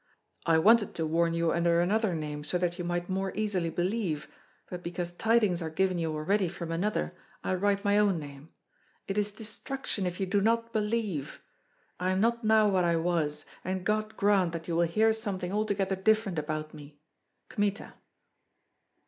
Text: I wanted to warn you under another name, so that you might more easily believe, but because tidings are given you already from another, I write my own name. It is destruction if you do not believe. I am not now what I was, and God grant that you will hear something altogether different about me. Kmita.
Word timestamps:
I 0.47 0.57
wanted 0.57 0.95
to 0.95 1.05
warn 1.05 1.35
you 1.35 1.51
under 1.51 1.79
another 1.79 2.15
name, 2.15 2.43
so 2.43 2.57
that 2.57 2.79
you 2.79 2.83
might 2.83 3.07
more 3.07 3.31
easily 3.35 3.69
believe, 3.69 4.27
but 4.67 4.81
because 4.81 5.11
tidings 5.11 5.61
are 5.61 5.69
given 5.69 5.99
you 5.99 6.11
already 6.15 6.47
from 6.47 6.71
another, 6.71 7.13
I 7.43 7.53
write 7.53 7.85
my 7.85 7.99
own 7.99 8.17
name. 8.17 8.49
It 9.07 9.19
is 9.19 9.31
destruction 9.31 10.07
if 10.07 10.19
you 10.19 10.25
do 10.25 10.41
not 10.41 10.73
believe. 10.73 11.43
I 11.99 12.09
am 12.09 12.19
not 12.19 12.43
now 12.43 12.67
what 12.67 12.83
I 12.83 12.95
was, 12.95 13.45
and 13.63 13.85
God 13.85 14.17
grant 14.17 14.53
that 14.53 14.67
you 14.67 14.75
will 14.75 14.87
hear 14.87 15.13
something 15.13 15.53
altogether 15.53 15.95
different 15.95 16.39
about 16.39 16.73
me. 16.73 16.97
Kmita. 17.49 17.93